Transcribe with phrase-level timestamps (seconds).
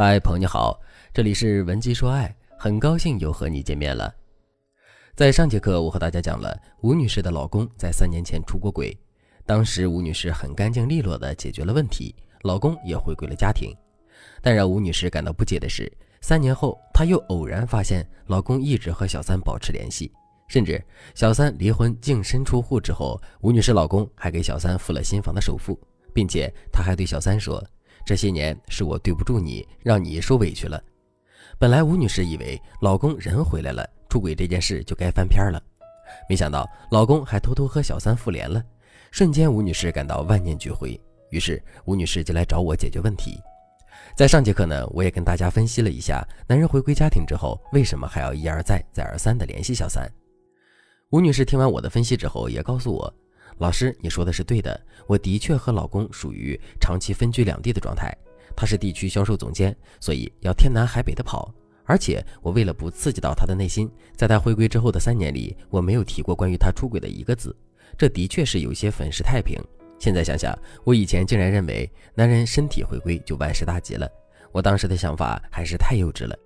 [0.00, 0.80] 嗨，朋友你好，
[1.12, 4.14] 这里是文姬说爱，很高兴又和你见面了。
[5.16, 8.96] 在上节课，我和大家讲了吴女士的老公在三年前出过轨，
[9.44, 13.74] 当时吴女士很干净利落的解决了问题，老公也回归了家庭。
[14.40, 20.12] 但让吴女士感到不解的是，三年后她又偶然发现老公一直和小三保持联系，
[20.46, 20.80] 甚至
[21.16, 25.76] 小三离婚净身出户之后，吴女士老公还给小三付了新房的首付，
[26.14, 27.60] 并且他还对小三说。
[28.08, 30.82] 这些年是我对不住你，让你受委屈了。
[31.58, 35.62] 本来吴女士以为老公人回来了，出轨这件事就该翻篇了，
[36.26, 38.64] 没想到老公还偷偷和小三复联了，
[39.10, 40.98] 瞬间吴女士感到万念俱灰。
[41.30, 43.38] 于是吴女士就来找我解决问题。
[44.16, 50.10] 在上节课呢，我也跟大家分析了一下，男人回归家庭之后，为什么还要一而再、再而三的联系小三。
[51.10, 53.14] 吴女士听完我的分析之后，也告诉我。
[53.58, 58.16] 老师，你说的是对的，我的确和老公属于长期分居两地的状态。
[58.56, 61.52] 他是地区销售总监，所以要天南海北的跑。
[61.84, 67.54] 而且我为了不刺激到他的内心，在他回归之后的三年里，我没有提过关于他出轨的一个字。
[67.96, 69.58] 这的确是有些粉饰太平。
[69.98, 74.08] 现在想想，我以前竟然认为男人身体回归就万事大吉了，
[74.52, 76.38] 我当时的想法还是太幼稚了。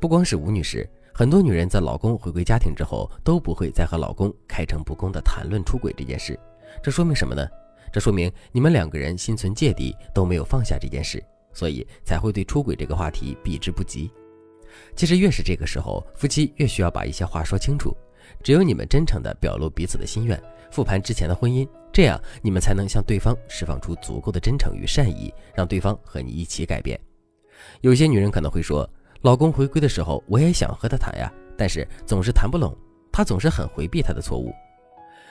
[0.00, 0.88] 不光是吴女士。
[1.16, 6.36] 很多女人在老公回归家庭之后，都不会再和老公开诚布公地谈论出轨这件事。
[6.82, 7.46] 这说明什么呢？
[7.92, 14.10] 这说明你们两个人心存芥蒂，都没有放下这件事，所以才会对出轨这个话题避之不及。
[14.96, 17.96] 其实越是这个时候，夫妻越需要把一些话说清楚。
[18.42, 26.98] 只有你们真诚地表露彼此的心愿，复盘之前的婚姻，这样你们才能向对方释放出足够的真诚与善意，让对方和你一起改变。
[27.82, 28.84] 有些女人可能会说。
[29.24, 32.76] 老公回归的时候，我也想和他谈呀，但是总是谈不拢，
[33.10, 34.52] 他总是很回避他的错误。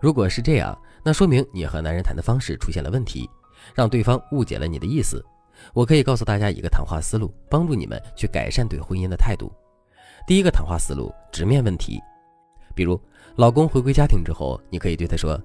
[0.00, 3.28] 如果是这样，那说明你和男人谈的方式出现了问题，
[3.74, 5.22] 让对方误解了你的意思。
[5.74, 9.52] 我可以告诉大家一个谈话思路，帮助你们去改善对婚姻的态度。
[10.26, 12.00] 第一个谈话思路：直面问题。
[12.74, 12.98] 比如，
[13.36, 15.38] 老公回归家庭之后，你可以对他说：“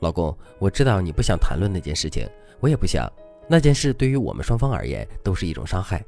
[0.00, 2.26] 老公，我知道你不想谈论那件事情，
[2.58, 3.06] 我也不想。
[3.46, 6.02] 那件事对于我们双方而言都是一种伤害。”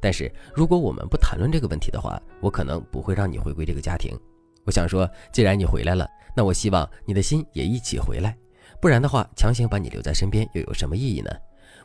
[0.00, 4.18] 但是如果我们不谈论这个问题的话，我可能不会让你回归这个家庭。
[4.64, 8.36] 我想说，既然你回来了，那我希望你的心也一起回来。
[8.80, 11.30] 不然的话，强行把你留在身边又有什么意义呢？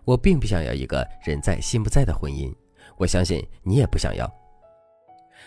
[0.03, 2.53] 我并不想要一个人在心不在的婚姻。
[2.97, 4.29] 我相信你也不想要。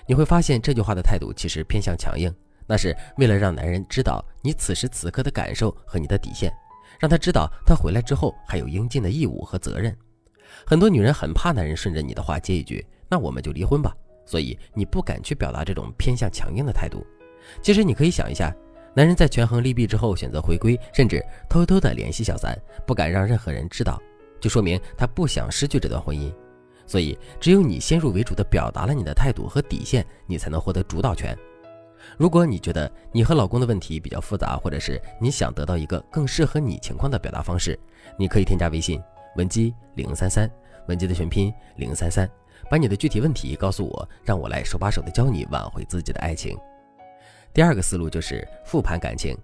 [0.06, 2.34] 你会发现这句话的态度其实偏向强硬，
[2.66, 6.52] 那是为了让男人知道你此时此刻的感受和你的底线，
[6.98, 9.96] 让他知道他回来之后还有应尽的义务和责任。
[10.66, 13.94] 很多女人很怕男人顺着你的话接一句“那我们就离婚吧”，
[14.26, 17.06] 所以你不敢去表达这种偏向强硬的态度。
[17.62, 18.54] 其实你可以想一下，
[18.94, 24.00] 男人在权衡利弊之后选择回归，甚至偷偷的联系小三，不敢让任何人知道，
[24.40, 26.32] 就说明他不想失去这段婚姻。
[26.86, 31.36] 所以只有你先入为主的表达了你的态度和底线，你才能获得主导权。
[32.16, 37.78] 如果你觉得你和老公的问题比较复杂，或者是你想得到一个更适合你情况的表达方式，
[38.16, 39.02] 你可以添加微信。
[39.36, 40.50] 文姬零三三，
[40.88, 42.28] 文姬的全拼零三三，
[42.70, 46.58] 把你的具体问题告诉我，让我来手把手的教你挽回自己的爱情。
[47.52, 49.36] 第二个思路就是复盘感情，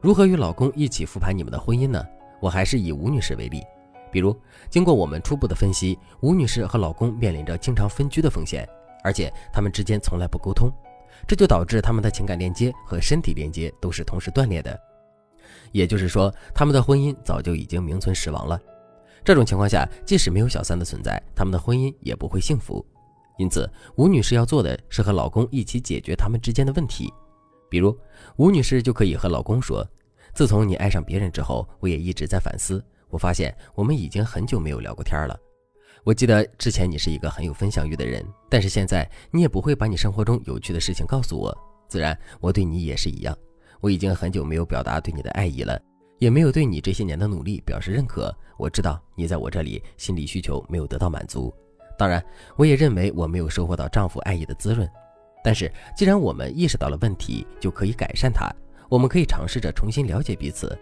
[0.00, 2.02] 如何与老公一起复盘你们的婚姻呢？
[2.40, 3.62] 我还是以吴女士为例，
[4.10, 4.34] 比如
[4.70, 8.66] 经过我们初步的分析，吴女士和老公面临着经常分居的风险，
[9.04, 10.70] 而且他们之间从来不沟通，
[11.26, 14.78] 这就导致他们的情感链接和身体链接都是同时断裂的，
[15.72, 18.58] 也就是说，他们的婚姻早就已经名存实亡了。
[19.24, 22.84] 这种情况下，即使没有小三的存在，他们的婚姻也不会幸福。
[23.38, 27.12] 因此，吴女士要做的是和老公一起解决他们之间的问题。
[27.70, 27.96] 比如，
[28.36, 29.86] 吴女士就可以和老公说
[30.34, 32.84] ：“自从你爱上别人之后，我也一直在反思。
[33.08, 35.38] 我发现我们已经很久没有聊过天了。
[36.04, 41.56] 我记得之前你是一个很有分享欲的人，但是现在你也不会把你生活中有趣的事情告诉我。
[41.88, 43.36] 自然，我对你也是一样。
[43.80, 45.80] 我已经很久没有表达对你的爱意了。”
[46.20, 48.32] 也没有对你这些年的努力表示认可。
[48.56, 51.52] 我知道你在我这里心理需求没有得到满足，
[51.98, 52.24] 当然，
[52.56, 54.88] 我也认为我没有收获到丈夫爱意的滋润。
[55.42, 58.48] 但是，既然我们意识到了问题，就可以改善它。
[58.90, 60.78] 我们可以尝试着重新了解彼此，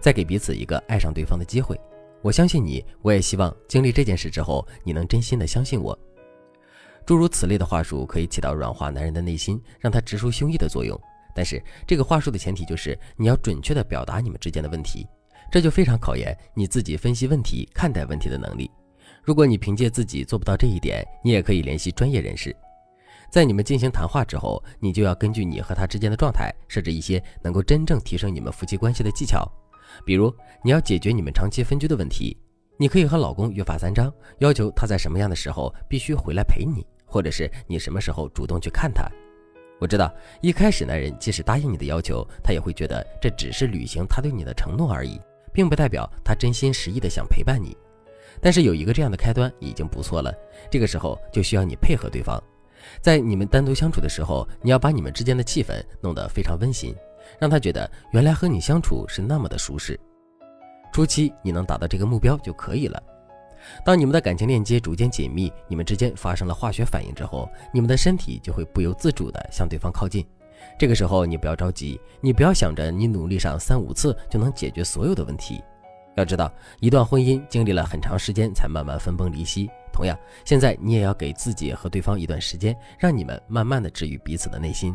[0.00, 1.80] 再给彼此一个爱上对方的机会。
[2.20, 5.96] 我相信你，我也希望经历这件事之后，你能真心的相信我。
[7.06, 11.00] 诸如此类的话术可以起到软化男人的内心，让他直抒胸臆的作用。
[11.34, 15.06] 但是这个话术的前提就是你要准确的表达你们之间的问题，
[15.50, 18.70] 这就非常考验你自己分析问题、看待问题的能力。
[19.22, 22.54] 如果你凭借自己做不到这一点，你也可以联系专业人士。
[23.30, 29.48] 在你们进行谈话之后，你就要根据你和他之间的状态，设置一些能够真正提升你们夫妻关系的技巧。
[30.04, 30.34] 比如，
[30.64, 32.36] 你要解决你们长期分居的问题，
[32.76, 39.08] 你可以和老公约法三章，要求他在什么样的时候必须回来陪你，或者是你什么时候主动去看他。
[39.80, 40.12] 我知道
[40.42, 45.18] 一开始男人即使答应你的要求，他也会觉得这只是履行他对你的承诺而已，
[45.54, 47.74] 并不代表他真心实意的想陪伴你。
[48.42, 50.32] 但是有一个这样的开端已经不错了，
[50.70, 52.38] 这个时候就需要你配合对方，
[53.00, 56.94] 在你们单独相处的时候，你要把你们之间的气氛弄得非常温馨，
[57.38, 59.98] 让他觉得原来和你相处是那么的舒适。
[60.92, 63.02] 初期你能达到这个目标就可以了。
[63.84, 70.26] 当你们的感情链接逐渐紧密，你们之间发生了化学反应之后，你们的身体就会不由自主地向对方靠近。
[70.78, 75.62] 这个时候你不要着急，你不要想着你努力上三五次就能解决所有的问题。
[76.16, 79.70] 要知道，一段婚姻经历了很长时间才慢慢分崩离析。
[79.92, 84.94] 同样，现在你也要给自己和对方一段时间，让你们慢慢的治愈彼此的内心。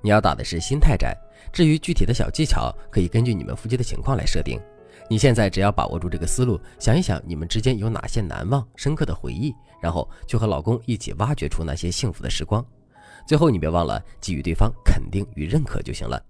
[0.00, 1.16] 你要打的是心态战。
[1.52, 4.60] 至于具体的小技巧，可以根据你们夫妻的情况来设定。
[5.08, 12.64] 你现在只要把握住这个思路，想一想你们之间有哪些难忘、深刻的回忆，然后就和老公一起挖掘出那些幸福的时光。
[13.26, 16.20] 最后，你别忘了给予对方肯定与认可就行了。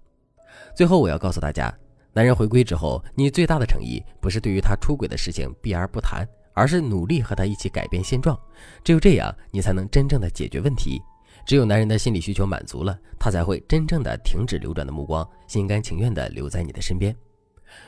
[0.75, 1.73] 最后，我要告诉大家，
[2.13, 8.37] 男人回归之后，你最大的诚意不是对于他出轨的事情避而不谈，而是努力和他一起改变现状。
[8.83, 11.01] 只有这样，你才能真正的解决问题。
[11.45, 17.13] 只有男人的心理需求满足了，他才会真正的停止流转的目光，心甘情愿的留在你的身边。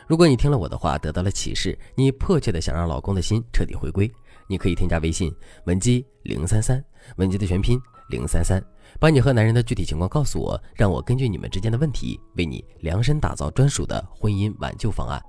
[0.08, 4.12] 如果你听了我的话得到了启示，你迫切的想让老公的心彻底回归，
[4.48, 5.34] 你可以添加微信
[5.66, 6.84] 文姬零三三，
[7.18, 7.80] 文姬的全拼
[8.10, 8.64] 零三三，
[9.00, 15.22] 把你和男人的具体情况告诉我，让我根据你们之间的问题，为你量身打造专属的婚姻挽救方案。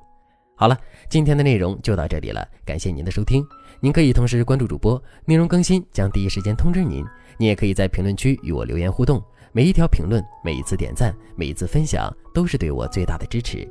[0.59, 0.79] 好了，
[1.11, 3.47] 今天的内容就到这里了，感谢您的收听。
[3.81, 7.05] 您可以同时关注主播，内容更新将第一时间通知您。
[7.39, 9.23] 你也可以在评论区与我留言互动，
[9.53, 13.71] 每一条评论、每一次点赞、每一次分享，都是对我最大的支持。